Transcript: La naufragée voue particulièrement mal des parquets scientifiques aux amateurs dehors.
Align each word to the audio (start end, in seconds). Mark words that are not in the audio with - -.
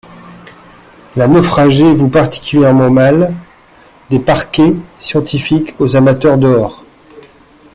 La 1.15 1.27
naufragée 1.27 1.93
voue 1.93 2.09
particulièrement 2.09 2.89
mal 2.89 3.35
des 4.09 4.17
parquets 4.17 4.73
scientifiques 4.97 5.75
aux 5.77 5.95
amateurs 5.95 6.39
dehors. 6.39 6.83